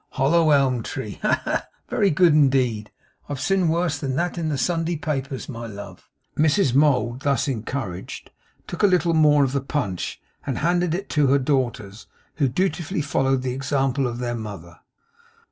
Hollow 0.13 0.49
elm 0.49 0.81
tree, 0.81 1.19
eh! 1.21 1.27
Ha, 1.27 1.41
ha! 1.45 1.67
Very 1.87 2.09
good 2.09 2.33
indeed. 2.33 2.89
I've 3.29 3.39
seen 3.39 3.67
worse 3.69 3.99
than 3.99 4.15
that 4.15 4.35
in 4.35 4.49
the 4.49 4.57
Sunday 4.57 4.95
papers, 4.95 5.47
my 5.47 5.67
love.' 5.67 6.09
Mrs 6.35 6.73
Mould, 6.73 7.19
thus 7.19 7.47
encouraged, 7.47 8.31
took 8.65 8.81
a 8.81 8.87
little 8.87 9.13
more 9.13 9.43
of 9.43 9.51
the 9.51 9.61
punch, 9.61 10.19
and 10.43 10.57
handed 10.57 10.95
it 10.95 11.07
to 11.09 11.27
her 11.27 11.37
daughters, 11.37 12.07
who 12.37 12.47
dutifully 12.47 13.03
followed 13.03 13.43
the 13.43 13.53
example 13.53 14.07
of 14.07 14.17
their 14.17 14.33
mother. 14.33 14.79